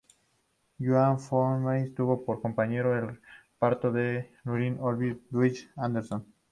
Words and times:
Joan 0.79 1.19
Fontaine 1.19 1.91
tuvo 1.91 2.25
por 2.25 2.41
compañeros 2.41 2.95
de 2.95 3.19
reparto 3.53 3.89
a 3.89 4.27
Laurence 4.43 4.81
Olivier 4.81 5.17
y 5.27 5.27
Judith 5.31 5.59
Anderson. 5.75 6.25